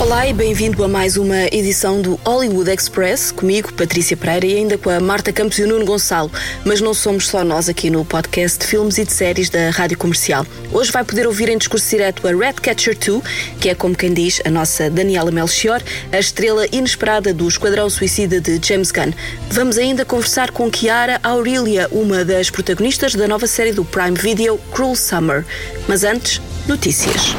[0.00, 4.78] Olá e bem-vindo a mais uma edição do Hollywood Express, comigo, Patrícia Pereira, e ainda
[4.78, 6.32] com a Marta Campos e o Nuno Gonçalo.
[6.64, 9.98] Mas não somos só nós aqui no podcast de filmes e de séries da Rádio
[9.98, 10.46] Comercial.
[10.72, 13.22] Hoje vai poder ouvir em discurso direto a Red Catcher 2,
[13.60, 18.40] que é, como quem diz, a nossa Daniela Melchior, a estrela inesperada do Esquadrão Suicida
[18.40, 19.12] de James Gunn.
[19.50, 24.58] Vamos ainda conversar com Chiara Aurelia, uma das protagonistas da nova série do Prime Video,
[24.72, 25.44] Cruel Summer.
[25.86, 27.34] Mas antes, notícias.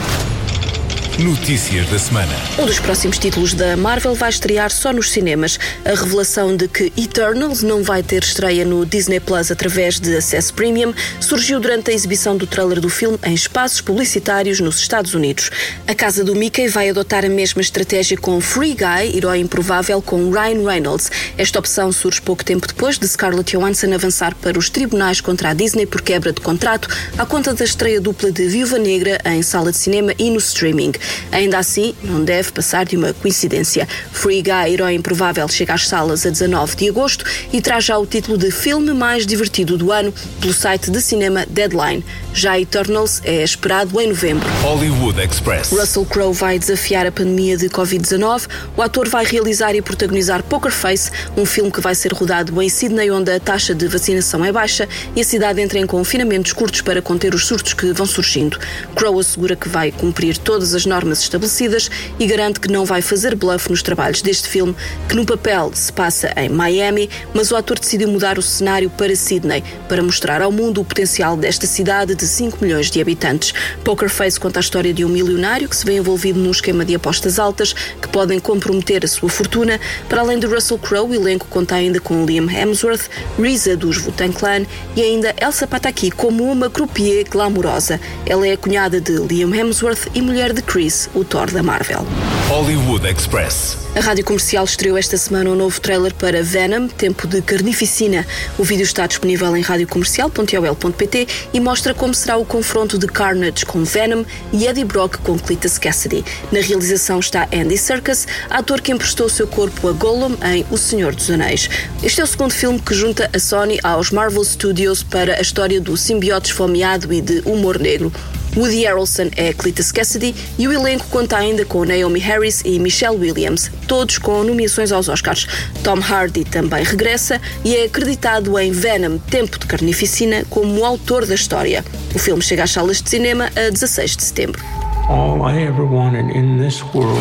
[1.24, 2.34] Notícias da semana.
[2.58, 5.60] Um dos próximos títulos da Marvel vai estrear só nos cinemas.
[5.86, 10.52] A revelação de que Eternals não vai ter estreia no Disney Plus através de acesso
[10.52, 15.52] premium surgiu durante a exibição do trailer do filme em espaços publicitários nos Estados Unidos.
[15.88, 20.32] A casa do Mickey vai adotar a mesma estratégia com Free Guy, herói improvável, com
[20.32, 21.12] Ryan Reynolds.
[21.38, 25.54] Esta opção surge pouco tempo depois de Scarlett Johansson avançar para os tribunais contra a
[25.54, 29.72] Disney por quebra de contrato à conta da estreia dupla de Viúva Negra em sala
[29.72, 30.94] de cinema e no streaming.
[31.32, 33.88] Ainda assim, não deve passar de uma coincidência.
[34.12, 38.06] Free Guy, Herói Improvável, chega às salas a 19 de agosto e traz já o
[38.06, 42.04] título de filme mais divertido do ano pelo site de cinema Deadline.
[42.34, 44.48] Já Eternals é esperado em novembro.
[44.62, 45.70] Hollywood Express.
[45.72, 48.48] Russell Crowe vai desafiar a pandemia de Covid-19.
[48.78, 52.70] O ator vai realizar e protagonizar Poker Face, um filme que vai ser rodado em
[52.70, 56.82] Sydney, onde a taxa de vacinação é baixa e a cidade entra em confinamentos curtos
[56.82, 58.58] para conter os surtos que vão surgindo.
[58.96, 63.36] Crowe assegura que vai cumprir todas as normas estabelecidas e garante que não vai fazer
[63.36, 64.76] bluff nos trabalhos deste filme,
[65.08, 69.16] que no papel se passa em Miami, mas o ator decidiu mudar o cenário para
[69.16, 73.54] Sydney para mostrar ao mundo o potencial desta cidade de 5 milhões de habitantes.
[73.84, 76.96] Poker Face conta a história de um milionário que se vê envolvido num esquema de
[76.96, 79.80] apostas altas que podem comprometer a sua fortuna.
[80.08, 84.34] Para além de Russell Crowe, o elenco conta ainda com Liam Hemsworth, Reza dos Wu-Tang
[84.34, 84.66] Clan
[84.96, 88.00] e ainda Elsa Pataki como uma croupier glamourosa.
[88.26, 90.81] Ela é a cunhada de Liam Hemsworth e mulher de Chris,
[91.14, 92.04] o Thor da Marvel.
[92.48, 93.78] Hollywood Express.
[93.96, 98.26] A Rádio Comercial estreou esta semana um novo trailer para Venom, Tempo de Carnificina.
[98.58, 103.84] O vídeo está disponível em radiocomercial.ol.pt e mostra como será o confronto de Carnage com
[103.84, 106.26] Venom e Eddie Brock com Cletus Cassidy.
[106.52, 111.14] Na realização está Andy Serkis, ator que emprestou seu corpo a Gollum em O Senhor
[111.14, 111.70] dos Anéis.
[112.02, 115.80] Este é o segundo filme que junta a Sony aos Marvel Studios para a história
[115.80, 118.12] do simbiote esfomeado e de humor negro.
[118.56, 123.18] Woody Harrelson é Cletus Cassidy e o elenco conta ainda com Naomi Harris e Michelle
[123.18, 125.48] Williams, todos com nomeações aos Oscars.
[125.84, 131.36] Tom Hardy também regressa e é acreditado em Venom Tempo de Carnificina como autor da
[131.36, 131.84] história.
[132.14, 134.62] O filme chega às salas de cinema a 16 de setembro.
[135.08, 137.20] All I ever wanted in this world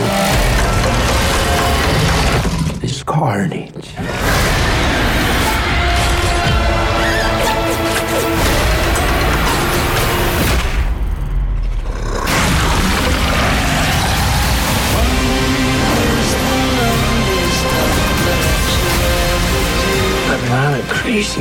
[2.83, 3.71] is carnage.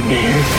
[0.07, 0.58] Man.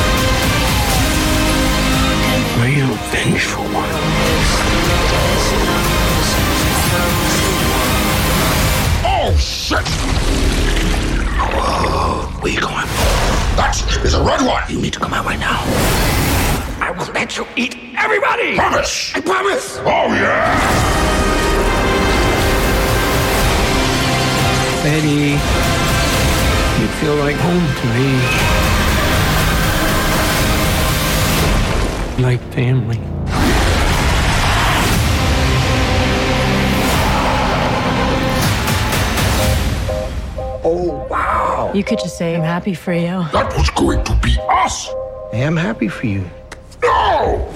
[32.61, 33.01] Family.
[40.63, 41.73] Oh, wow!
[41.75, 43.25] You could just say I'm happy for you.
[43.33, 44.91] That was going to be us!
[45.33, 46.29] I am happy for you.
[46.83, 47.51] No!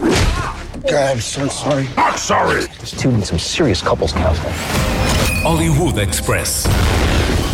[0.89, 1.87] God, I'm so sorry.
[1.99, 2.65] Not sorry!
[2.81, 4.55] This two needs some serious couples counseling.
[5.45, 6.65] Hollywood Express.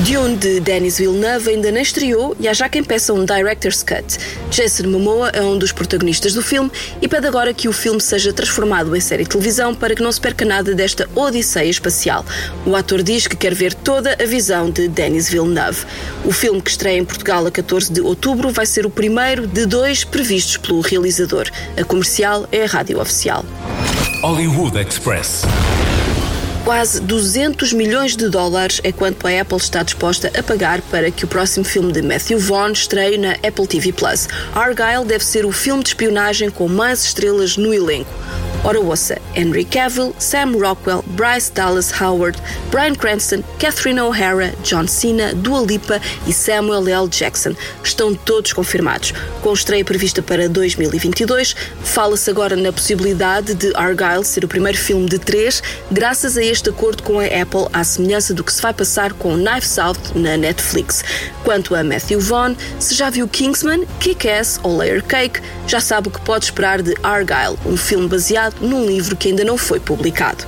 [0.04, 4.18] Dune de Denis Villeneuve ainda não estreou e há já quem peça um Director's Cut.
[4.50, 6.70] Jason Momoa é um dos protagonistas do filme
[7.02, 10.10] e pede agora que o filme seja transformado em série de televisão para que não
[10.10, 12.24] se perca nada desta odisseia espacial.
[12.64, 15.84] O ator diz que quer ver toda a visão de Denis Villeneuve.
[16.24, 19.66] O filme que estreia em Portugal a 14 de outubro vai ser o primeiro de
[19.66, 21.50] dois previstos pelo realizador.
[21.76, 23.44] A comercial é a rádio oficial.
[24.22, 25.42] Hollywood Express.
[26.70, 31.24] Quase 200 milhões de dólares é quanto a Apple está disposta a pagar para que
[31.24, 34.28] o próximo filme de Matthew Vaughn estreie na Apple TV Plus.
[34.54, 38.14] Argyle deve ser o filme de espionagem com mais estrelas no elenco.
[38.62, 42.38] Ora ouça, Henry Cavill, Sam Rockwell, Bryce Dallas Howard,
[42.70, 47.08] Bryan Cranston, Catherine O'Hara, John Cena, Dua Lipa e Samuel L.
[47.08, 49.14] Jackson estão todos confirmados.
[49.40, 55.08] Com estreia prevista para 2022, fala-se agora na possibilidade de Argyle ser o primeiro filme
[55.08, 58.74] de três, graças a este acordo com a Apple, à semelhança do que se vai
[58.74, 61.02] passar com Knives Out na Netflix.
[61.44, 66.10] Quanto a Matthew Vaughn, se já viu Kingsman, Kick-Ass ou Layer Cake, já sabe o
[66.10, 70.44] que pode esperar de Argyle, um filme baseado num livro que ainda não foi publicado.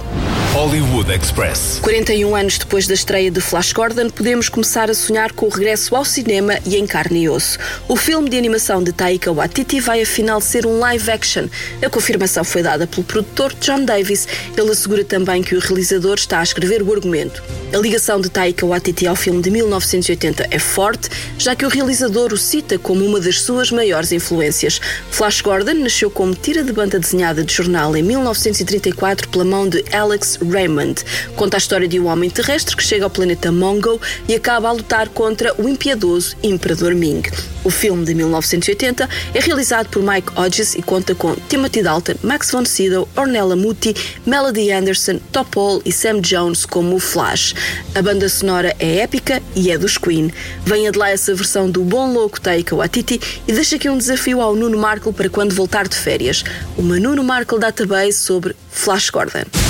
[0.52, 1.80] Hollywood Express.
[1.80, 5.96] 41 anos depois da estreia de Flash Gordon, podemos começar a sonhar com o regresso
[5.96, 7.58] ao cinema e em carne e osso.
[7.88, 11.48] O filme de animação de Taika Waititi vai afinal ser um live action.
[11.82, 14.28] A confirmação foi dada pelo produtor John Davis.
[14.54, 17.42] Ele assegura também que o realizador está a escrever o argumento.
[17.72, 21.08] A ligação de Taika Waititi ao filme de 1980 é forte,
[21.38, 24.78] já que o realizador o cita como uma das suas maiores influências.
[25.10, 29.82] Flash Gordon nasceu como tira de banda desenhada de jornal em 1934 pela mão de
[29.90, 31.04] Alex Raymond.
[31.36, 34.72] Conta a história de um homem terrestre que chega ao planeta Mongo e acaba a
[34.72, 37.22] lutar contra o impiedoso Imperador Ming.
[37.64, 42.50] O filme de 1980 é realizado por Mike Hodges e conta com Timothy Dalton, Max
[42.50, 43.94] von Sydow, Ornella Muti,
[44.26, 47.54] Melody Anderson, Topol e Sam Jones como Flash.
[47.94, 50.32] A banda sonora é épica e é dos Queen.
[50.64, 54.40] Venha de lá essa versão do bom louco Taika Waititi e deixa aqui um desafio
[54.40, 56.42] ao Nuno Markle para quando voltar de férias.
[56.76, 59.61] Uma Nuno Markle Database sobre Flash Gordon.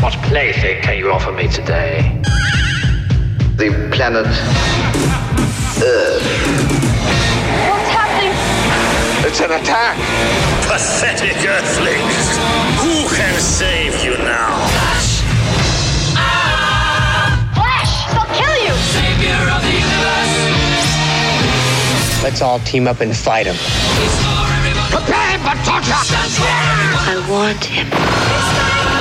[0.00, 2.22] What plaything can you offer me today?
[3.56, 4.26] The planet
[5.82, 6.22] Earth.
[7.66, 8.32] What's happening?
[9.26, 9.96] It's an attack.
[10.68, 12.38] Pathetic earthlings.
[12.78, 14.54] Who can save you now?
[17.54, 18.06] Flash!
[18.12, 18.74] They'll kill you!
[22.22, 23.56] Let's all team up and fight him.
[24.90, 25.92] Prepare him for torture.
[27.10, 28.97] I want him.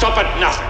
[0.00, 0.64] Stop at nothing.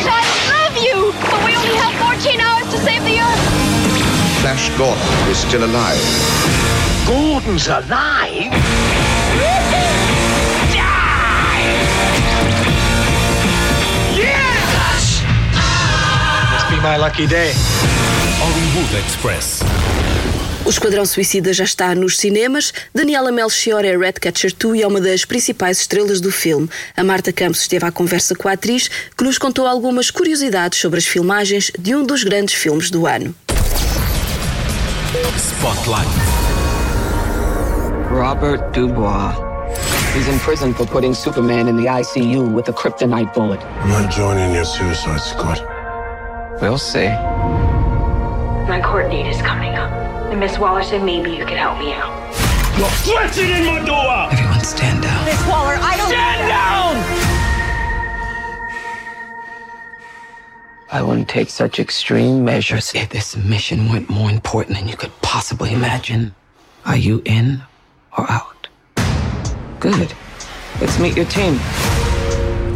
[0.00, 1.12] Flash, I love you!
[1.28, 3.44] But we only have 14 hours to save the Earth!
[4.40, 6.00] Flash Gordon is still alive.
[7.06, 7.90] Gordon's alive?
[7.92, 8.48] Die!
[14.16, 15.20] Yes!
[16.50, 17.52] Must be my lucky day.
[18.40, 19.62] Hollywood Express.
[20.64, 22.72] O Esquadrão Suicida já está nos cinemas.
[22.94, 26.70] Daniela Melchior é Redcatcher 2 e é uma das principais estrelas do filme.
[26.96, 30.98] A Marta Campos esteve à conversa com a atriz, que nos contou algumas curiosidades sobre
[30.98, 33.34] as filmagens de um dos grandes filmes do ano.
[35.36, 36.08] Spotlight.
[38.10, 39.34] Robert Dubois.
[40.16, 43.60] He's in prison for putting Superman in the ICU with a kryptonite bullet.
[43.82, 45.60] I'm not joining your suicide squad.
[46.62, 47.08] We'll see.
[48.66, 50.03] My court date is coming up.
[50.34, 52.10] And Miss Waller said maybe you could help me out.
[52.76, 54.32] You're flexing in my door!
[54.32, 55.24] Everyone stand down.
[55.24, 56.96] Miss Waller, I don't Stand down!
[60.90, 65.12] I wouldn't take such extreme measures if this mission went more important than you could
[65.22, 66.34] possibly imagine.
[66.84, 67.62] Are you in
[68.18, 68.66] or out?
[69.78, 70.14] Good.
[70.80, 71.60] Let's meet your team.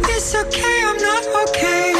[0.07, 1.91] It's okay, I'm not okay.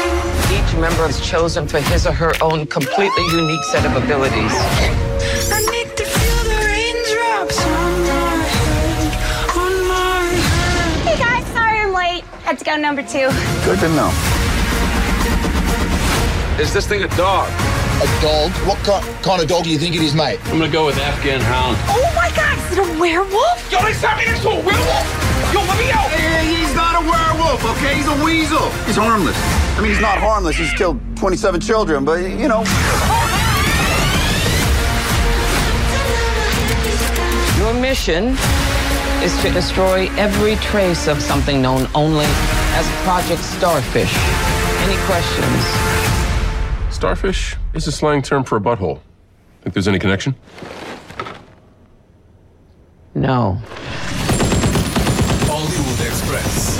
[0.56, 5.09] Each member is chosen for his or her own completely unique set of abilities.
[12.50, 13.30] Had to go number two.
[13.62, 14.10] Good to know.
[16.58, 17.46] Is this thing a dog?
[18.02, 18.50] A dog?
[18.66, 20.40] What kind, kind of dog do you think it is, mate?
[20.46, 21.76] I'm gonna go with Afghan hound.
[21.86, 23.70] Oh my god, is it a werewolf?
[23.70, 25.06] Yo, they sent me next to a werewolf.
[25.54, 26.10] Yo, let me out.
[26.42, 27.94] he's not a werewolf, okay?
[27.94, 28.68] He's a weasel.
[28.82, 29.38] He's harmless.
[29.78, 30.56] I mean, he's not harmless.
[30.56, 32.64] He's killed 27 children, but, you know.
[37.62, 38.34] Your mission
[39.22, 42.24] is to destroy every trace of something known only
[42.74, 44.14] as Project Starfish.
[44.86, 45.64] Any questions?
[46.94, 49.00] Starfish is a slang term for a butthole.
[49.62, 50.34] Think there's any connection?
[53.14, 53.58] No.
[55.48, 56.78] Hollywood Express.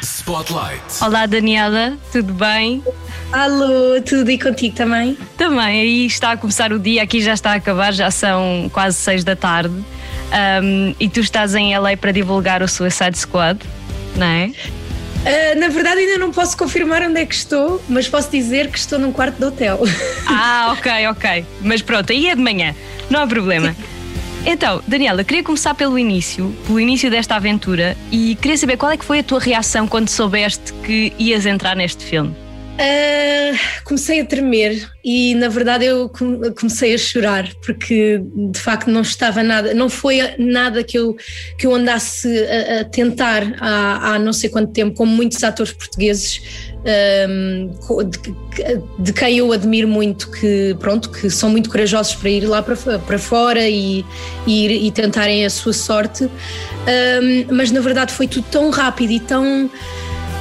[0.00, 1.02] Spotlight.
[1.02, 2.82] Olá Daniela, tudo bem?
[3.30, 5.18] Alô, tudo e contigo também?
[5.36, 8.96] Também, aí está a começar o dia, aqui já está a acabar, já são quase
[8.96, 9.84] seis da tarde.
[10.32, 13.60] Um, e tu estás em LA para divulgar o Suicide Squad,
[14.16, 14.50] não é?
[15.24, 18.78] Ah, na verdade, ainda não posso confirmar onde é que estou, mas posso dizer que
[18.78, 19.80] estou num quarto de hotel.
[20.34, 21.44] Ah, ok, ok.
[21.60, 22.74] Mas pronto, aí é de manhã,
[23.10, 23.76] não há problema.
[24.46, 28.96] Então, Daniela, queria começar pelo início, pelo início desta aventura, e queria saber qual é
[28.96, 32.34] que foi a tua reação quando soubeste que ias entrar neste filme.
[32.82, 36.10] Uh, comecei a tremer e na verdade eu
[36.58, 38.20] comecei a chorar porque
[38.50, 41.16] de facto não estava nada, não foi nada que eu,
[41.56, 45.72] que eu andasse a, a tentar há, há, não sei quanto tempo, como muitos atores
[45.72, 46.42] portugueses
[47.28, 47.70] um,
[48.04, 52.62] de, de, quem eu admiro muito que pronto, que são muito corajosos para ir lá
[52.62, 54.04] para, para fora e,
[54.44, 59.20] e, e tentarem a sua sorte, um, mas na verdade foi tudo tão rápido e
[59.20, 59.70] tão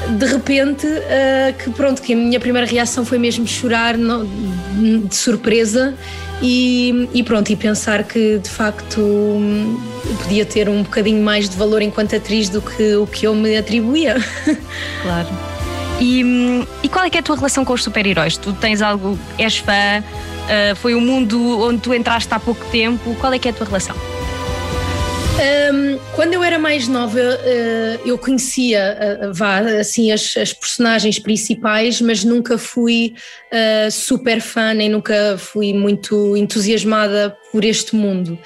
[0.10, 5.94] de repente uh, que pronto, que a minha primeira reação foi mesmo chorar de surpresa
[6.42, 9.80] e, e, pronto, e pensar que de facto hum,
[10.24, 13.56] podia ter um bocadinho mais de valor enquanto atriz do que o que eu me
[13.58, 14.18] atribuía.
[15.04, 15.28] Claro.
[16.00, 18.36] E, e qual é que é a tua relação com os super-heróis?
[18.36, 23.16] Tu tens algo, és fã, uh, foi o mundo onde tu entraste há pouco tempo,
[23.20, 23.96] qual é que é a tua relação?
[25.32, 31.18] Um, quando eu era mais nova, uh, eu conhecia uh, vá, assim, as, as, personagens
[31.18, 33.16] principais, mas nunca fui
[33.52, 38.38] uh, super fã, nem nunca fui muito entusiasmada por este mundo.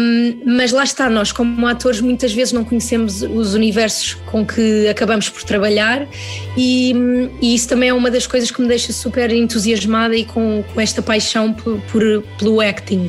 [0.00, 4.88] Um, mas lá está, nós, como atores, muitas vezes não conhecemos os universos com que
[4.88, 6.08] acabamos por trabalhar,
[6.56, 6.94] e,
[7.40, 10.80] e isso também é uma das coisas que me deixa super entusiasmada e com, com
[10.80, 12.02] esta paixão por, por
[12.38, 13.08] pelo acting.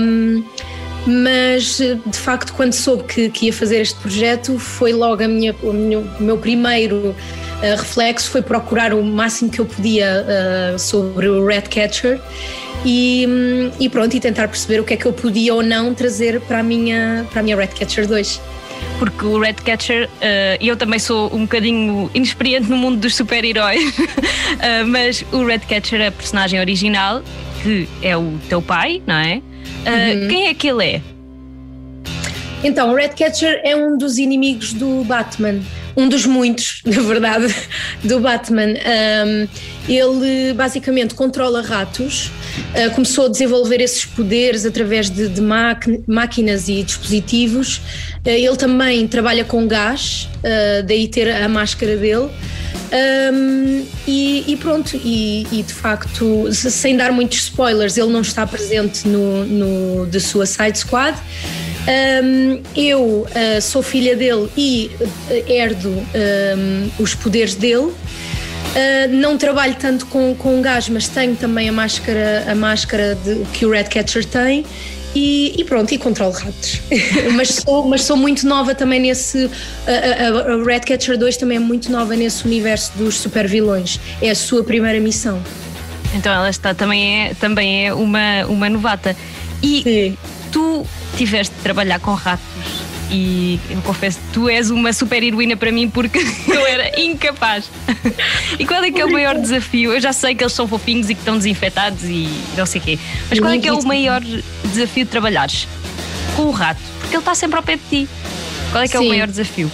[0.00, 0.44] Um,
[1.06, 5.54] mas de facto quando soube que, que ia fazer este projeto foi logo a minha,
[5.62, 7.14] o, meu, o meu primeiro uh,
[7.76, 12.20] reflexo foi procurar o máximo que eu podia uh, sobre o Ratcatcher
[12.84, 13.26] e,
[13.80, 16.60] e pronto, e tentar perceber o que é que eu podia ou não trazer para
[16.60, 18.40] a minha, para a minha Ratcatcher 2
[18.98, 24.86] porque o Redcatcher, uh, eu também sou um bocadinho inexperiente no mundo dos super-heróis, uh,
[24.86, 27.22] mas o Redcatcher, a personagem original,
[27.62, 29.42] que é o teu pai, não é?
[29.86, 30.28] Uh, uhum.
[30.28, 31.02] Quem é que ele é?
[32.64, 35.60] Então, o Redcatcher é um dos inimigos do Batman,
[35.96, 37.52] um dos muitos, na verdade,
[38.04, 38.74] do Batman.
[38.74, 39.48] Um,
[39.88, 42.30] ele basicamente controla ratos,
[42.74, 45.40] uh, começou a desenvolver esses poderes através de, de
[46.06, 47.78] máquinas e dispositivos.
[48.24, 52.30] Uh, ele também trabalha com gás, uh, daí ter a máscara dele.
[52.92, 58.46] Um, e, e, pronto, e, e, de facto, sem dar muitos spoilers, ele não está
[58.46, 61.16] presente no, no The Suicide Squad.
[61.82, 64.90] Um, eu uh, sou filha dele e
[65.48, 67.92] herdo um, os poderes dele.
[68.72, 73.44] Uh, não trabalho tanto com, com gás, mas tenho também a máscara, a máscara de,
[73.52, 74.64] que o Redcatcher tem
[75.14, 76.80] e, e, pronto, e controlo ratos.
[77.36, 79.50] mas, sou, mas sou muito nova também nesse.
[79.86, 84.00] A, a, a Redcatcher 2 também é muito nova nesse universo dos super vilões.
[84.22, 85.42] É a sua primeira missão.
[86.14, 89.14] Então ela está também é, também é uma, uma novata.
[89.62, 90.18] E Sim.
[90.50, 90.86] tu
[91.16, 92.81] tiveste de trabalhar com ratos
[93.12, 97.70] e eu confesso tu és uma super heroína para mim porque eu era incapaz.
[98.58, 99.92] e qual é que é o maior desafio?
[99.92, 102.84] Eu já sei que eles são fofinhos e que estão desinfetados e não sei o
[102.84, 104.22] quê, mas qual é que é o maior
[104.64, 105.68] desafio de trabalhares
[106.34, 106.80] com o rato?
[107.00, 108.08] Porque ele está sempre ao pé de ti.
[108.72, 109.70] Qual é que é o maior desafio?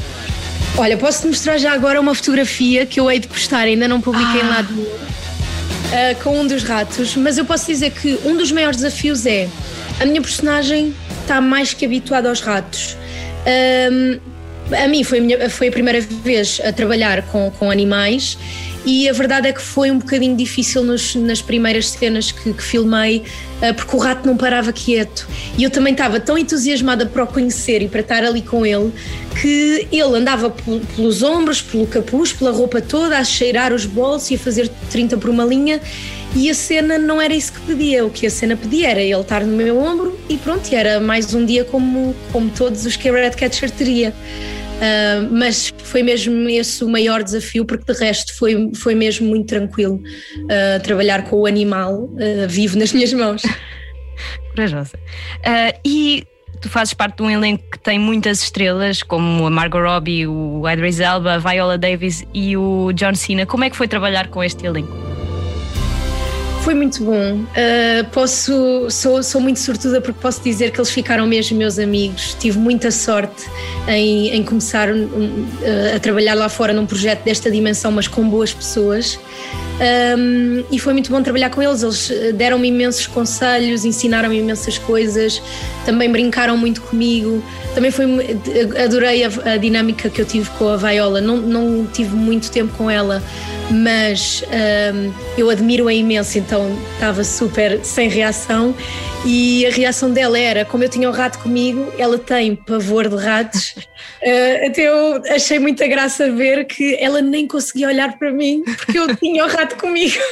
[0.76, 4.40] Olha, posso-te mostrar já agora uma fotografia que eu hei de postar, ainda não publiquei
[4.40, 4.44] ah.
[4.44, 8.78] em lado uh, com um dos ratos, mas eu posso dizer que um dos maiores
[8.78, 9.48] desafios é
[10.00, 12.96] a minha personagem está mais que habituada aos ratos.
[13.46, 14.18] Um,
[14.74, 18.36] a mim foi a, minha, foi a primeira vez a trabalhar com, com animais
[18.84, 22.62] e a verdade é que foi um bocadinho difícil nos, nas primeiras cenas que, que
[22.62, 23.22] filmei,
[23.60, 25.28] uh, porque o rato não parava quieto.
[25.58, 28.92] E eu também estava tão entusiasmada para o conhecer e para estar ali com ele,
[29.40, 30.50] que ele andava
[30.96, 35.18] pelos ombros, pelo capuz, pela roupa toda, a cheirar os bolsos e a fazer 30
[35.18, 35.80] por uma linha.
[36.38, 39.20] E a cena não era isso que pedia, o que a cena pedia era ele
[39.20, 43.08] estar no meu ombro e pronto, era mais um dia como, como todos os que
[43.08, 44.10] a Redcatcher teria.
[44.10, 49.48] Uh, mas foi mesmo esse o maior desafio, porque de resto foi, foi mesmo muito
[49.48, 53.42] tranquilo uh, trabalhar com o animal uh, vivo nas minhas mãos.
[54.54, 54.96] Corajosa.
[55.84, 56.24] e
[56.60, 60.62] tu fazes parte de um elenco que tem muitas estrelas, como a Margot Robbie, o
[60.68, 63.44] Idris Elba, a Viola Davis e o John Cena.
[63.44, 65.17] Como é que foi trabalhar com este elenco?
[66.68, 67.34] Foi muito bom.
[67.34, 72.36] Uh, posso, sou, sou muito sortuda porque posso dizer que eles ficaram mesmo meus amigos.
[72.38, 73.46] Tive muita sorte
[73.88, 78.28] em, em começar um, uh, a trabalhar lá fora num projeto desta dimensão, mas com
[78.28, 79.18] boas pessoas.
[80.18, 81.82] Um, e foi muito bom trabalhar com eles.
[81.82, 85.40] Eles ah, deram-me imensos conselhos, ensinaram-me imensas coisas,
[85.86, 87.42] também brincaram muito comigo.
[87.74, 88.04] Também foi
[88.84, 91.20] adorei a, a, dinâmica que eu tive com a Viola.
[91.20, 93.22] Não, não tive muito tempo com ela,
[93.70, 94.42] mas
[94.94, 98.74] um, eu admiro-a imenso, então estava super sem reação.
[99.26, 103.16] E a reação dela era: como eu tinha o rato comigo, ela tem pavor de
[103.16, 103.74] ratos.
[104.22, 108.98] Uh, até eu achei muita graça ver que ela nem conseguia olhar para mim porque
[108.98, 110.16] eu tinha o rato comigo.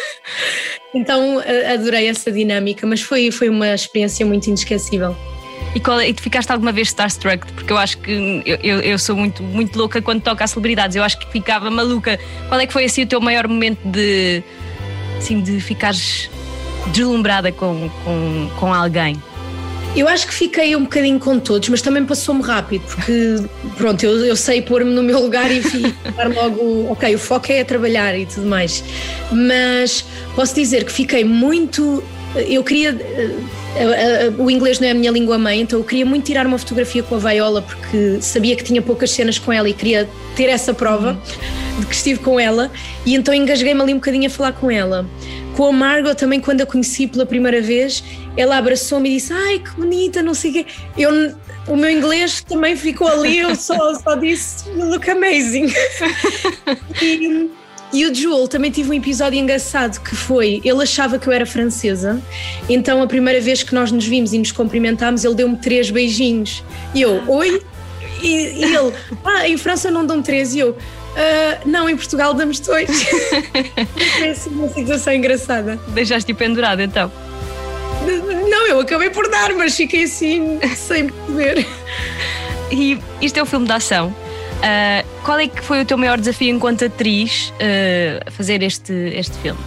[0.95, 5.14] Então uh, adorei essa dinâmica, mas foi, foi uma experiência muito inesquecível.
[5.76, 7.52] E, qual, é, e tu ficaste alguma vez starstruck?
[7.52, 10.97] Porque eu acho que eu, eu, eu, sou muito, muito louca quando toca a celebridades.
[10.97, 12.18] Eu acho que ficava maluca.
[12.49, 14.42] Qual é que foi assim o teu maior momento de,
[15.18, 16.30] assim, de ficares
[16.87, 19.23] deslumbrada com, com, com alguém?
[19.95, 23.37] Eu acho que fiquei um bocadinho com todos, mas também passou-me rápido, porque
[23.76, 27.62] pronto, eu, eu sei pôr-me no meu lugar e ficar logo, ok, o foco é
[27.64, 28.83] trabalhar e tudo mais.
[29.30, 32.02] Mas posso dizer que fiquei muito.
[32.35, 32.99] Eu queria
[34.38, 37.02] o inglês não é a minha língua mãe, então eu queria muito tirar uma fotografia
[37.02, 40.73] com a Viola porque sabia que tinha poucas cenas com ela e queria ter essa
[40.73, 41.80] prova uhum.
[41.80, 42.71] de que estive com ela
[43.04, 45.06] e então engasguei-me ali um bocadinho a falar com ela.
[45.56, 48.04] Com a Margot também, quando a conheci pela primeira vez,
[48.37, 50.66] ela abraçou-me e disse: Ai, que bonita, não sei o quê.
[50.99, 51.35] Eu,
[51.66, 55.73] o meu inglês também ficou ali, eu só, só disse: You look amazing.
[57.00, 57.50] e,
[57.93, 61.47] e o Joel também tive um episódio engraçado que foi, ele achava que eu era
[61.47, 62.21] francesa,
[62.69, 66.62] então a primeira vez que nós nos vimos e nos cumprimentámos, ele deu-me três beijinhos.
[66.95, 67.62] E eu, oi?
[68.23, 68.93] E, e ele,
[69.25, 70.55] ah, em França não dão três.
[70.55, 70.76] E eu, uh,
[71.69, 72.90] não, em Portugal damos dois.
[74.19, 75.78] Foi assim uma situação engraçada.
[75.88, 77.11] Deixaste-te pendurada então?
[78.49, 81.66] Não, eu acabei por dar, mas fiquei assim, sem poder.
[82.71, 84.14] E isto é um filme de ação.
[84.56, 89.36] Uh, qual é que foi o teu maior desafio enquanto atriz uh, fazer este, este
[89.38, 89.60] filme?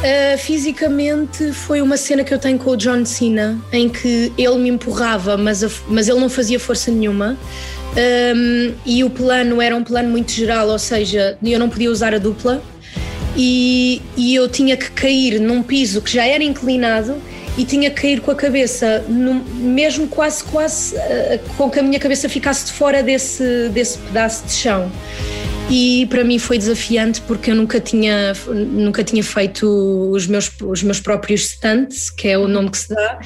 [0.00, 4.56] Uh, fisicamente foi uma cena que eu tenho com o John Cena em que ele
[4.56, 7.36] me empurrava, mas, a, mas ele não fazia força nenhuma.
[7.90, 12.14] Um, e o plano era um plano muito geral, ou seja, eu não podia usar
[12.14, 12.62] a dupla
[13.36, 17.16] e, e eu tinha que cair num piso que já era inclinado
[17.60, 21.82] e tinha que cair com a cabeça, no, mesmo quase, quase uh, com que a
[21.82, 24.90] minha cabeça ficasse de fora desse, desse pedaço de chão
[25.70, 30.82] e para mim foi desafiante porque eu nunca tinha, nunca tinha feito os meus, os
[30.82, 33.20] meus próprios stunts, que é o nome que se dá,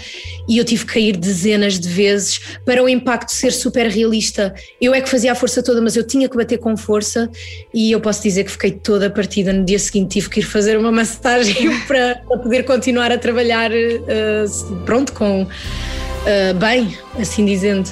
[0.47, 4.55] e eu tive que cair dezenas de vezes para o impacto ser super realista.
[4.79, 7.31] Eu é que fazia a força toda, mas eu tinha que bater com força
[7.73, 9.51] e eu posso dizer que fiquei toda partida.
[9.51, 13.71] No dia seguinte tive que ir fazer uma massagem para, para poder continuar a trabalhar,
[13.71, 17.89] uh, pronto, com uh, bem, assim dizendo.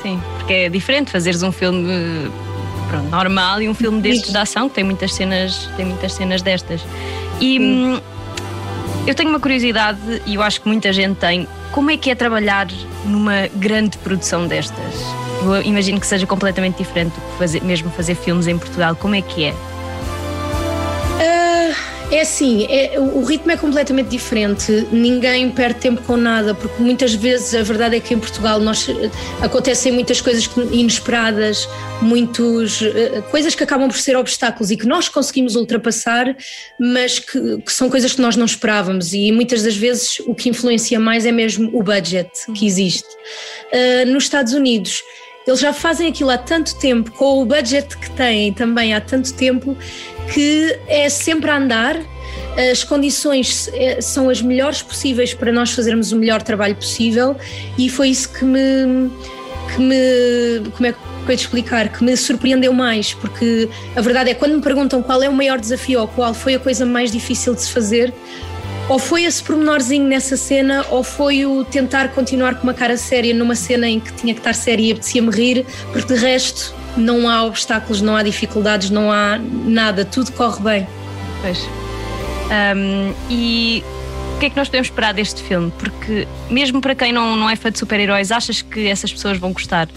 [0.00, 2.32] Sim, porque é diferente fazeres um filme
[2.92, 6.42] pronto, normal e um filme destes de ação que tem muitas cenas, tem muitas cenas
[6.42, 6.82] destas.
[7.40, 8.00] E hum,
[9.06, 11.48] eu tenho uma curiosidade e eu acho que muita gente tem.
[11.72, 12.68] Como é que é trabalhar
[13.06, 14.94] numa grande produção destas?
[15.42, 18.94] Eu imagino que seja completamente diferente do que fazer, mesmo fazer filmes em Portugal.
[18.94, 19.54] Como é que é?
[22.12, 27.14] É assim, é, o ritmo é completamente diferente, ninguém perde tempo com nada, porque muitas
[27.14, 28.86] vezes a verdade é que em Portugal nós,
[29.40, 31.66] acontecem muitas coisas inesperadas,
[32.02, 36.36] muitos, uh, coisas que acabam por ser obstáculos e que nós conseguimos ultrapassar,
[36.78, 40.50] mas que, que, são coisas que nós não esperávamos e muitas das vezes o que
[40.50, 43.08] influencia mais é mesmo o budget que existe.
[43.72, 45.02] Uh, nos Estados Unidos,
[45.46, 49.32] eles já fazem aquilo há tanto tempo, com o budget que têm também há tanto
[49.34, 49.76] tempo,
[50.32, 52.00] que é sempre a andar.
[52.70, 57.34] As condições eh, são as melhores possíveis para nós fazermos o melhor trabalho possível
[57.78, 59.10] e foi isso que me,
[59.74, 60.98] que me como é que
[61.32, 65.22] eu te explicar, que me surpreendeu mais, porque a verdade é quando me perguntam qual
[65.22, 68.12] é o maior desafio ou qual foi a coisa mais difícil de se fazer,
[68.88, 73.32] ou foi esse pormenorzinho nessa cena, ou foi o tentar continuar com uma cara séria
[73.32, 77.28] numa cena em que tinha que estar séria e apetecia-me rir, porque de resto não
[77.28, 80.86] há obstáculos, não há dificuldades, não há nada, tudo corre bem.
[81.40, 81.58] Pois.
[82.76, 83.82] Um, e
[84.36, 85.72] o que é que nós podemos esperar deste filme?
[85.78, 89.52] Porque, mesmo para quem não, não é fã de super-heróis, achas que essas pessoas vão
[89.52, 89.88] gostar?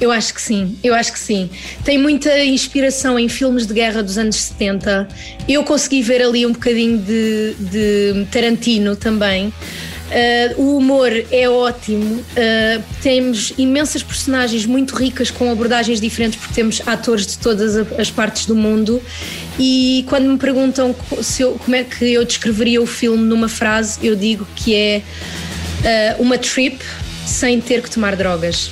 [0.00, 1.50] Eu acho que sim, eu acho que sim.
[1.84, 5.08] Tem muita inspiração em filmes de guerra dos anos 70.
[5.48, 9.52] Eu consegui ver ali um bocadinho de, de Tarantino também.
[10.08, 16.54] Uh, o humor é ótimo, uh, temos imensas personagens muito ricas com abordagens diferentes, porque
[16.54, 19.02] temos atores de todas as partes do mundo.
[19.58, 20.96] E quando me perguntam
[21.38, 25.02] eu, como é que eu descreveria o filme numa frase, eu digo que é
[26.18, 26.82] uh, uma trip
[27.26, 28.70] sem ter que tomar drogas.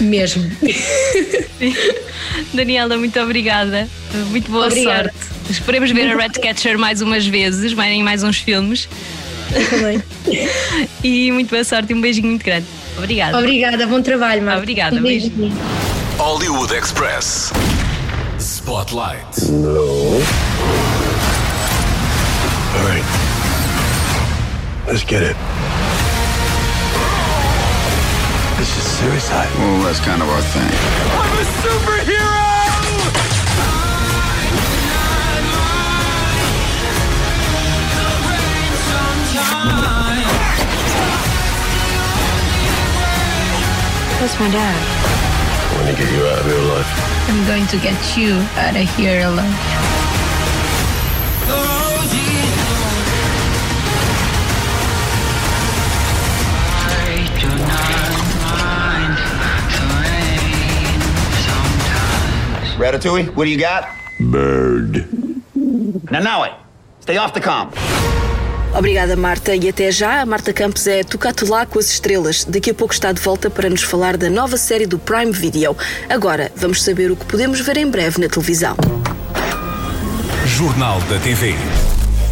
[0.00, 0.50] Mesmo.
[2.54, 3.88] Daniela, muito obrigada.
[4.30, 5.12] Muito boa obrigada.
[5.12, 5.28] sorte.
[5.50, 8.88] Esperemos ver a Redcatcher mais umas vezes, em mais uns filmes.
[9.52, 10.02] Eu também.
[11.02, 12.66] e muito boa sorte e um beijinho muito grande.
[12.96, 13.38] Obrigada.
[13.38, 14.60] Obrigada, bom trabalho, Marta.
[14.60, 15.52] Obrigada, um beijinho.
[16.18, 17.52] Hollywood Express.
[18.38, 19.50] Spotlight.
[19.50, 20.20] No.
[22.74, 23.04] All right.
[24.86, 25.36] Let's get it.
[28.58, 29.48] This is suicide.
[29.54, 30.66] Well, that's kind of our thing.
[30.66, 32.48] I'm a superhero!
[44.18, 44.74] That's my dad.
[45.70, 46.86] I want to get you out of here alive.
[47.28, 49.77] I'm going to get you out of here alive.
[62.78, 63.88] Ratatouille, what do you got?
[64.20, 65.08] Bird.
[66.10, 66.52] Now, now it.
[67.00, 67.74] Stay off the comp.
[68.76, 69.54] Obrigada, Marta.
[69.56, 72.44] E até já, a Marta Campos é Tocato lá com as estrelas.
[72.44, 75.76] Daqui a pouco está de volta para nos falar da nova série do Prime Video.
[76.08, 78.76] Agora, vamos saber o que podemos ver em breve na televisão.
[80.46, 81.54] Jornal da TV.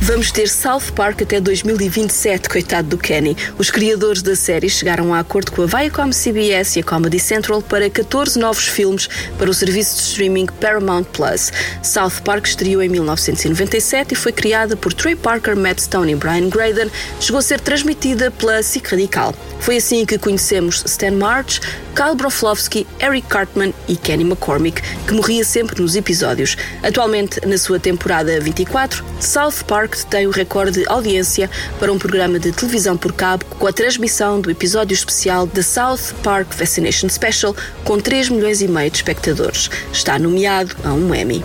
[0.03, 3.37] Vamos ter South Park até 2027, coitado do Kenny.
[3.59, 7.63] Os criadores da série chegaram a acordo com a Viacom CBS e a Comedy Central
[7.63, 11.51] para 14 novos filmes para o serviço de streaming Paramount Plus.
[11.83, 16.51] South Park estreou em 1997 e foi criada por Trey Parker, Matt Stone e Brian
[16.51, 16.91] Graden.
[17.19, 19.35] Chegou a ser transmitida pela SIC Radical.
[19.61, 21.61] Foi assim que conhecemos Stan March,
[21.97, 26.57] Kyle Broflovski, Eric Cartman e Kenny McCormick, que morria sempre nos episódios.
[26.83, 32.39] Atualmente, na sua temporada 24, South Park tem o recorde de audiência para um programa
[32.39, 37.55] de televisão por cabo com a transmissão do episódio especial da South Park Vaccination Special
[37.85, 39.71] com 3 milhões e meio de espectadores.
[39.93, 41.45] Está nomeado a um Emmy.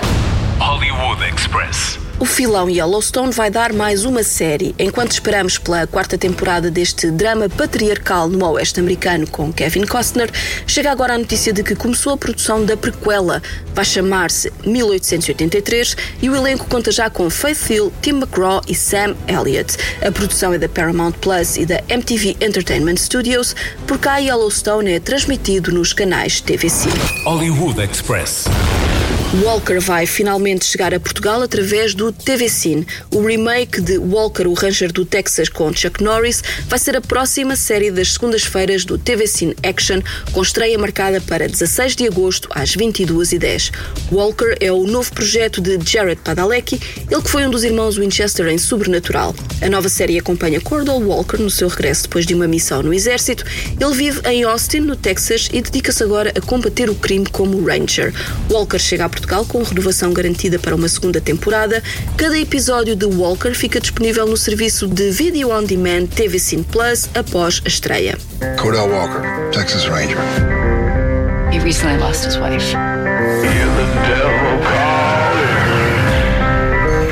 [0.60, 2.01] Hollywood Express.
[2.22, 4.76] O filão Yellowstone vai dar mais uma série.
[4.78, 10.30] Enquanto esperamos pela quarta temporada deste drama patriarcal no oeste americano com Kevin Costner,
[10.68, 13.42] chega agora a notícia de que começou a produção da prequela.
[13.74, 19.16] Vai chamar-se 1883 e o elenco conta já com Faith Hill, Tim McGraw e Sam
[19.28, 19.76] Elliott.
[20.06, 23.56] A produção é da Paramount Plus e da MTV Entertainment Studios.
[23.88, 26.88] Por cá, Yellowstone é transmitido nos canais TVC.
[27.26, 28.46] Hollywood Express.
[29.34, 32.86] Walker vai finalmente chegar a Portugal através do TV Cine.
[33.14, 37.56] O remake de Walker, o Ranger do Texas com Chuck Norris, vai ser a próxima
[37.56, 40.02] série das segundas-feiras do TV Cine Action,
[40.34, 43.72] com estreia marcada para 16 de agosto às 22h10.
[44.12, 48.48] Walker é o novo projeto de Jared Padalecki, ele que foi um dos irmãos Winchester
[48.48, 49.34] em Sobrenatural.
[49.62, 53.46] A nova série acompanha Cordell Walker no seu regresso depois de uma missão no exército.
[53.80, 58.14] Ele vive em Austin, no Texas, e dedica-se agora a combater o crime como Ranger.
[58.50, 61.82] Walker chega a Portugal com renovação garantida para uma segunda temporada.
[62.18, 67.10] Cada episódio de Walker fica disponível no serviço de Video On Demand TV Cine Plus
[67.16, 68.18] após a estreia.
[68.60, 70.18] Cordell Walker, Texas Ranger.
[71.52, 72.76] He recently lost his wife.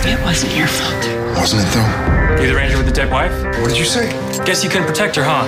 [0.05, 1.05] It wasn't your fault.
[1.37, 2.41] Wasn't it though?
[2.41, 3.33] You the ranger with the dead wife?
[3.59, 4.09] What did you say?
[4.45, 5.43] Guess you couldn't protect her, huh?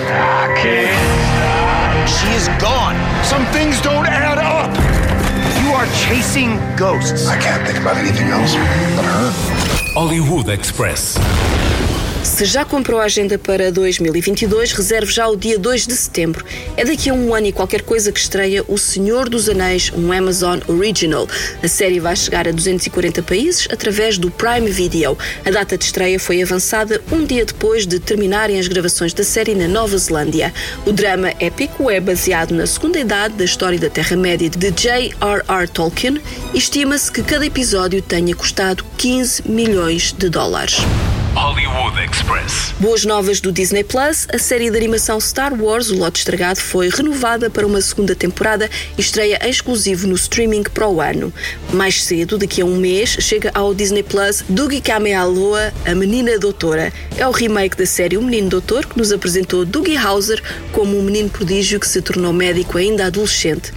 [2.06, 2.96] She is gone.
[3.24, 4.41] Some things don't add up.
[6.12, 7.26] You chasing ghosts.
[7.26, 8.54] I can't think about anything else
[8.96, 9.30] but her.
[9.94, 11.16] Hollywood Express.
[12.32, 16.42] Se já comprou a agenda para 2022, reserve já o dia 2 de setembro.
[16.78, 20.10] É daqui a um ano e qualquer coisa que estreia O Senhor dos Anéis, um
[20.10, 21.28] Amazon Original.
[21.62, 25.16] A série vai chegar a 240 países através do Prime Video.
[25.44, 29.54] A data de estreia foi avançada um dia depois de terminarem as gravações da série
[29.54, 30.54] na Nova Zelândia.
[30.86, 35.68] O drama épico é baseado na segunda idade da história da Terra-média de J.R.R.
[35.68, 36.18] Tolkien
[36.54, 40.78] e estima-se que cada episódio tenha custado 15 milhões de dólares.
[41.34, 42.74] Hollywood Express.
[42.78, 46.90] Boas novas do Disney Plus, a série de animação Star Wars, O Lote Estragado, foi
[46.90, 48.68] renovada para uma segunda temporada
[48.98, 51.32] e estreia exclusivo no streaming para o ano.
[51.72, 56.92] Mais cedo, daqui a um mês, chega ao Disney Plus Dougie Kamealoa, A Menina Doutora.
[57.16, 61.02] É o remake da série O Menino Doutor, que nos apresentou Dougie Hauser como um
[61.02, 63.72] menino prodígio que se tornou médico ainda adolescente.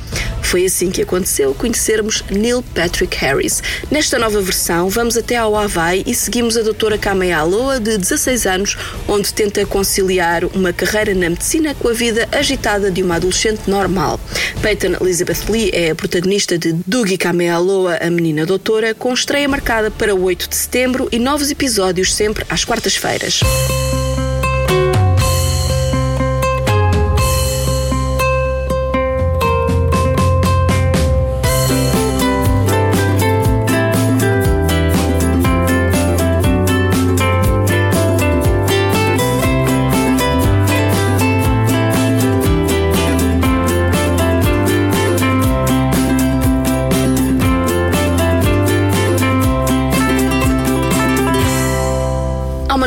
[0.46, 3.64] Foi assim que aconteceu conhecermos Neil Patrick Harris.
[3.90, 7.45] Nesta nova versão, vamos até ao Havaí e seguimos a doutora Kamealoa,
[7.80, 8.78] de 16 anos,
[9.08, 14.20] onde tenta conciliar uma carreira na medicina com a vida agitada de uma adolescente normal.
[14.62, 19.92] Peyton Elizabeth Lee é a protagonista de Dougie Kamealoa, a menina doutora, com estreia marcada
[19.92, 23.42] para 8 de setembro e novos episódios sempre às quartas-feiras.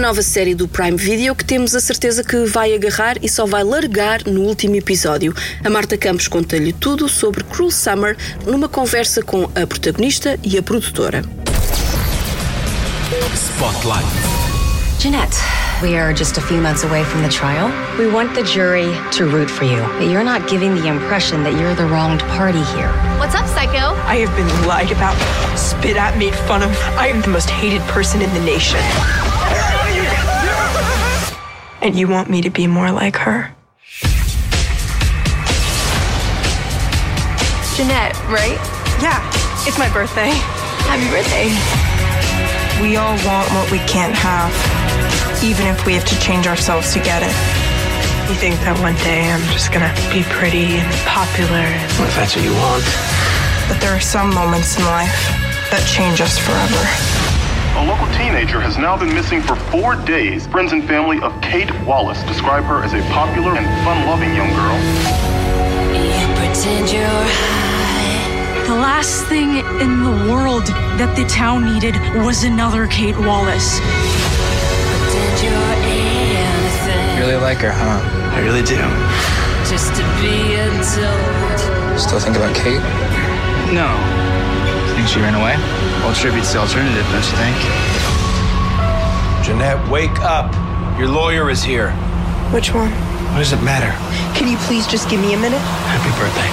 [0.08, 3.62] Nova série do Prime Video que temos a certeza que vai agarrar e só vai
[3.62, 5.34] largar no último episódio.
[5.62, 8.16] A Marta Campos conta-lhe tudo sobre Cruel Summer
[8.46, 11.22] numa conversa com a protagonista e a produtora.
[13.34, 14.06] Spotlight.
[14.98, 15.36] Jeanette,
[15.82, 17.70] we are just a few months away from the trial.
[17.98, 21.52] We want the jury to root for you, but you're not giving the impression that
[21.52, 22.88] you're the wronged party here.
[23.18, 23.92] What's up, Psycho?
[24.08, 25.18] I have been lied about,
[25.54, 26.70] spit at, made fun of.
[26.96, 28.80] I am the most hated person in the nation.
[31.80, 33.54] And you want me to be more like her?
[37.76, 38.58] Jeanette, right?
[39.00, 39.22] Yeah,
[39.62, 40.30] it's my birthday.
[40.90, 41.46] Happy birthday.
[42.82, 44.50] We all want what we can't have,
[45.44, 47.34] even if we have to change ourselves to get it.
[48.28, 51.62] You think that one day I'm just gonna be pretty and popular?
[51.94, 52.82] Well, if that's what you want.
[53.70, 55.14] But there are some moments in life
[55.70, 57.17] that change us forever.
[57.78, 60.48] A local teenager has now been missing for four days.
[60.48, 64.74] Friends and family of Kate Wallace describe her as a popular and fun-loving young girl.
[66.34, 70.66] Pretend you're The last thing in the world
[70.98, 71.94] that the town needed
[72.26, 73.78] was another Kate Wallace.
[77.14, 78.02] You really like her, huh?
[78.34, 78.82] I really do.
[79.70, 81.60] Just to be adored.
[81.94, 82.82] Still think about Kate?
[83.70, 83.86] No.
[84.96, 85.54] Think she ran away?
[86.02, 87.56] Well, tribute's the alternative, don't you think?
[89.44, 90.52] Jeanette, wake up.
[90.98, 91.90] Your lawyer is here.
[92.52, 92.90] Which one?
[93.32, 93.92] What does it matter?
[94.36, 95.60] Can you please just give me a minute?
[95.60, 96.48] Happy birthday.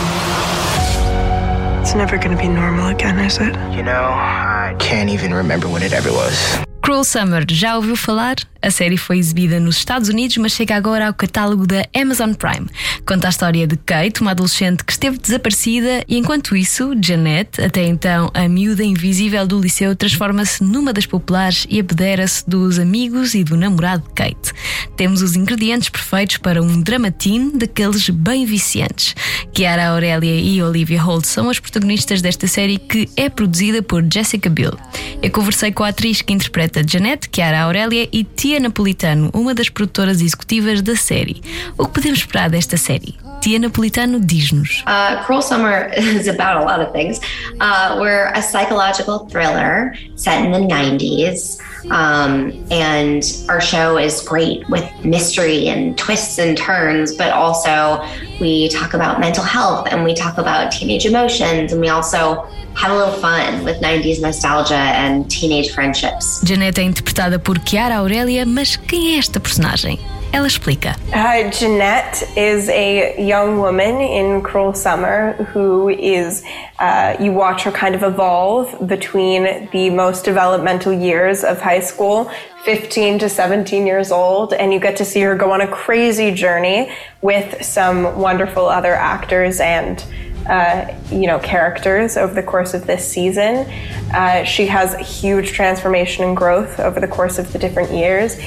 [1.81, 3.55] It's never gonna be normal again, is it?
[3.75, 6.35] You know, I can't even remember when it ever was.
[6.81, 8.35] Cruel Summer, já ouviu falar?
[8.65, 12.67] A série foi exibida nos Estados Unidos, mas chega agora ao catálogo da Amazon Prime.
[13.05, 17.85] Conta a história de Kate, uma adolescente que esteve desaparecida, e enquanto isso, Janet, até
[17.85, 23.43] então a miúda invisível do liceu, transforma-se numa das populares e apodera-se dos amigos e
[23.43, 24.51] do namorado de Kate.
[24.97, 29.13] Temos os ingredientes perfeitos para um dramatine daqueles bem viciantes.
[29.55, 34.49] Chiara Aurélia e Olivia Holt são as protagonistas desta série que é produzida por Jessica
[34.49, 34.75] Biel.
[35.21, 39.69] Eu conversei com a atriz que interpreta Janet, Chiara Aurélia e Tia Napolitano, uma das
[39.69, 41.41] produtoras executivas da série.
[41.77, 43.15] O que podemos esperar desta série?
[43.41, 44.83] Tia Napolitano diz-nos.
[44.87, 47.19] Uh, Cruel Summer is about a lot of things.
[47.59, 51.61] Uh, we're a psychological thriller set in the 90s.
[51.91, 58.03] Um, and our show is great with mystery and twists and turns, but also
[58.39, 62.45] we talk about mental health and we talk about teenage emotions and we also
[62.75, 66.41] have a little fun with 90s nostalgia and teenage friendships.
[66.43, 69.99] Janet é interpretada por Chiara Aurélia, mas quem é esta personagem?
[70.35, 70.97] Ela explica.
[71.13, 76.43] Uh, Jeanette is a young woman in Cruel Summer who is,
[76.77, 82.29] uh, you watch her kind of evolve between the most developmental years of high school,
[82.65, 86.33] 15 to 17 years old, and you get to see her go on a crazy
[86.33, 90.03] journey with some wonderful other actors and
[90.47, 93.65] uh, you know characters over the course of this season.
[94.13, 98.37] Uh, she has huge transformation and growth over the course of the different years,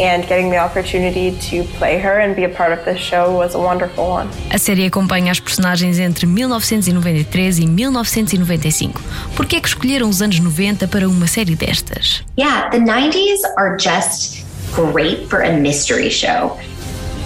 [0.00, 3.54] and getting the opportunity to play her and be a part of this show was
[3.54, 4.28] a wonderful one.
[4.50, 9.02] A série acompanha as personagens entre 1993 e 1995.
[9.34, 12.22] Por que é que escolheram os anos 90 para uma série destas?
[12.38, 14.44] Yeah, the 90s are just
[14.74, 16.56] great for a mystery show.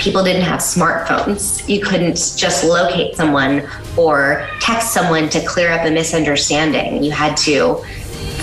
[0.03, 1.63] People didn't have smartphones.
[1.69, 3.63] You couldn't just locate someone
[3.97, 7.05] or text someone to clear up a misunderstanding.
[7.05, 7.77] You had to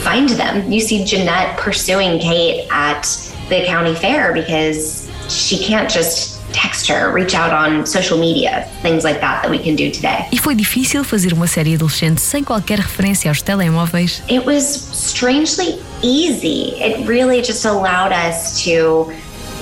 [0.02, 0.72] find them.
[0.72, 3.04] You see Jeanette pursuing Kate at
[3.50, 9.04] the county fair because she can't just text her, reach out on social media, things
[9.04, 10.30] like that that we can do today.
[10.32, 14.24] E foi difícil fazer uma série adolescente sem qualquer referência aos telemóveis?
[14.30, 16.74] It was strangely easy.
[16.82, 19.12] It really just allowed us to,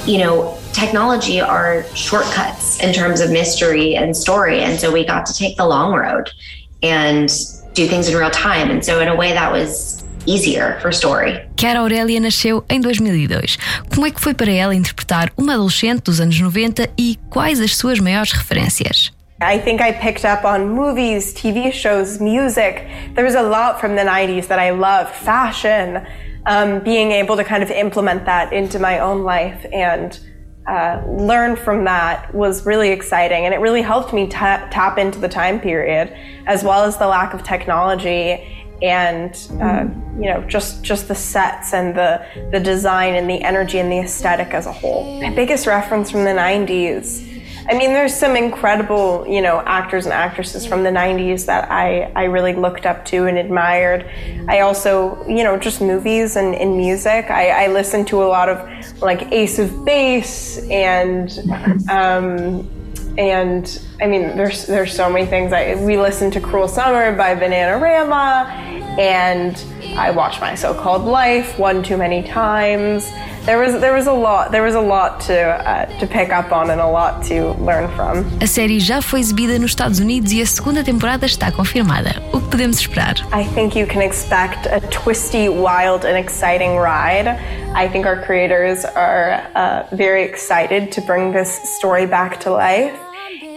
[0.05, 4.61] you know, technology are shortcuts in terms of mystery and story.
[4.61, 6.29] And so we got to take the long road
[6.83, 7.29] and
[7.73, 8.69] do things in real time.
[8.69, 11.39] And so, in a way, that was easier for story.
[11.55, 13.57] Chiara Aurélia nasceu em 2002.
[13.93, 17.75] Como é que foi para ela interpretar uma adolescente dos anos 90 e quais as
[17.75, 19.11] suas maiores referências?
[19.41, 22.87] I think I picked up on movies, TV shows, music.
[23.13, 26.05] There was a lot from the 90s that I loved, fashion,
[26.47, 30.19] um, being able to kind of implement that into my own life and
[30.67, 33.45] uh, learn from that was really exciting.
[33.45, 37.07] And it really helped me ta- tap into the time period as well as the
[37.07, 39.87] lack of technology and uh,
[40.21, 43.99] you know just just the sets and the the design and the energy and the
[43.99, 45.19] aesthetic as a whole.
[45.19, 47.36] My biggest reference from the 90s
[47.69, 52.11] I mean, there's some incredible, you know, actors and actresses from the 90s that I,
[52.15, 54.09] I really looked up to and admired.
[54.47, 57.29] I also, you know, just movies and, and music.
[57.29, 61.29] I, I listen to a lot of like Ace of Base and,
[61.89, 62.69] um,
[63.17, 65.51] and I mean, there's there's so many things.
[65.51, 69.55] I, we listened to "Cruel Summer" by Bananarama, and
[69.95, 73.09] I watched My So-Called Life one too many times.
[73.45, 76.51] There was there was a lot there was a lot to uh, to pick up
[76.51, 78.25] on and a lot to learn from.
[78.41, 82.21] A série já foi exibida nos Estados Unidos e a segunda temporada está confirmada.
[82.33, 83.15] O que podemos esperar?
[83.31, 87.27] I think you can expect a twisty, wild, and exciting ride.
[87.73, 92.93] I think our creators are uh, very excited to bring this story back to life.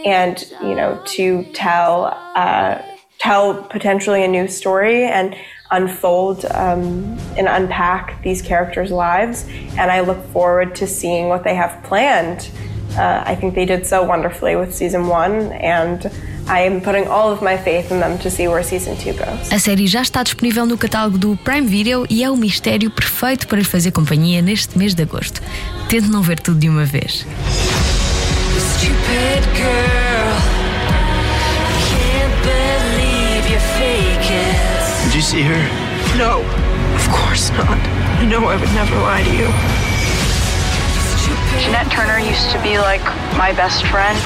[0.04, 2.80] and you know to tell uh,
[3.20, 5.36] tell potentially a new story and
[5.70, 9.46] unfold um, and unpack these characters' lives.
[9.78, 12.50] And I look forward to seeing what they have planned.
[12.98, 16.10] Uh, I think they did so wonderfully with season one, and
[16.48, 19.52] I am putting all of my faith in them to see where season two goes.
[19.52, 23.46] A série já está disponível no catálogo do Prime Video e é o mistério perfeito
[23.46, 25.40] para lhe fazer companhia neste mês de agosto.
[25.88, 27.24] Tente não ver tudo de uma vez.
[28.58, 30.19] Stupid girl,
[35.20, 35.60] you see her?
[36.16, 36.40] No,
[36.96, 37.76] of course not.
[38.16, 39.48] I know I would never lie to you.
[41.60, 43.04] Jeanette Turner used to be like
[43.36, 44.16] my best friend,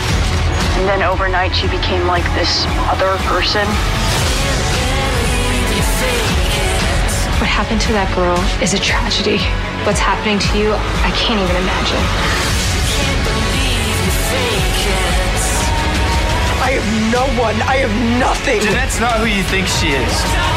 [0.79, 3.67] and then overnight she became like this other person.
[7.43, 9.43] What happened to that girl is a tragedy.
[9.83, 10.71] What's happening to you,
[11.03, 12.05] I can't even imagine.
[16.63, 17.59] I have no one.
[17.67, 18.63] I have nothing.
[18.63, 20.54] Jeanette's not who you think she is.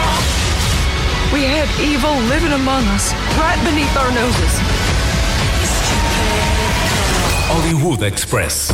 [1.33, 4.53] We had evil living among us, right beneath our noses.
[7.49, 8.71] Hollywood Express.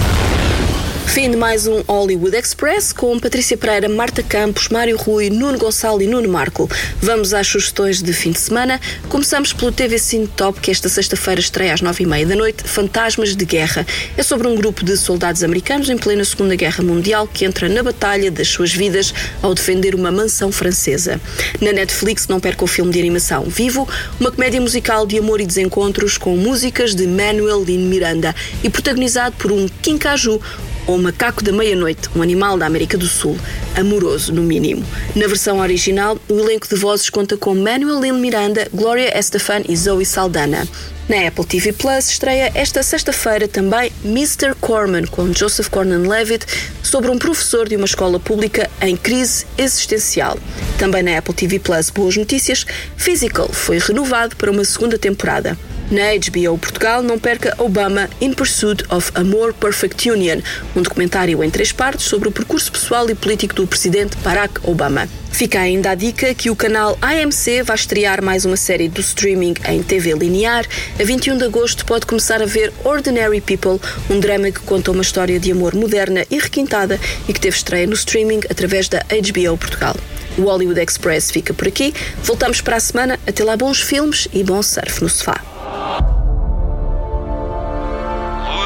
[1.13, 6.01] Fim de mais um Hollywood Express com Patrícia Pereira, Marta Campos, Mário Rui, Nuno Gonçalo
[6.01, 6.67] e Nuno Marco.
[6.99, 8.81] Vamos às sugestões de fim de semana.
[9.09, 12.63] Começamos pelo TV Cine Top, que esta sexta-feira estreia às nove e meia da noite,
[12.63, 13.85] Fantasmas de Guerra.
[14.17, 17.83] É sobre um grupo de soldados americanos em plena Segunda Guerra Mundial que entra na
[17.83, 21.21] batalha das suas vidas ao defender uma mansão francesa.
[21.61, 23.87] Na Netflix não perca o filme de animação Vivo,
[24.19, 29.35] uma comédia musical de amor e desencontros com músicas de Manuel Lin Miranda e protagonizado
[29.37, 30.41] por um Kinkaju,
[30.87, 33.37] ou macaco da meia-noite, um animal da América do Sul,
[33.75, 34.85] amoroso no mínimo.
[35.15, 39.75] Na versão original, o elenco de vozes conta com Manuel Lin Miranda, Gloria Estefan e
[39.75, 40.67] Zoe Saldana.
[41.07, 44.55] Na Apple TV Plus estreia esta sexta-feira também Mr.
[44.61, 46.45] Corman com Joseph Gordon-Levitt
[46.81, 50.39] sobre um professor de uma escola pública em crise existencial.
[50.79, 52.65] Também na Apple TV Plus boas notícias,
[52.95, 55.57] Physical foi renovado para uma segunda temporada.
[55.93, 60.39] Na HBO Portugal, não perca Obama in Pursuit of a More Perfect Union,
[60.75, 65.07] um documentário em três partes sobre o percurso pessoal e político do presidente Barack Obama.
[65.31, 69.53] Fica ainda a dica que o canal AMC vai estrear mais uma série do streaming
[69.67, 70.65] em TV linear.
[70.99, 73.79] A 21 de agosto pode começar a ver Ordinary People,
[74.09, 77.85] um drama que conta uma história de amor moderna e requintada e que teve estreia
[77.85, 79.95] no streaming através da HBO Portugal.
[80.39, 81.93] O Hollywood Express fica por aqui.
[82.23, 83.19] Voltamos para a semana.
[83.27, 85.52] Até lá, bons filmes e bom surf no sofá.